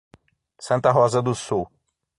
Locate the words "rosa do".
0.91-1.35